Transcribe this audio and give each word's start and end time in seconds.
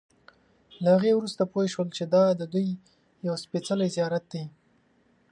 له 0.83 0.89
هغې 0.95 1.11
وروسته 1.15 1.43
پوی 1.53 1.67
شول 1.73 1.87
چې 1.97 2.03
دا 2.13 2.23
ددوی 2.39 2.67
یو 3.27 3.35
سپېڅلی 3.43 3.89
زیارت 3.95 4.25
دی. 4.33 4.43